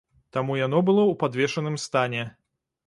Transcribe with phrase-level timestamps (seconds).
[0.37, 2.29] Таму яно было ў падвешаным стане.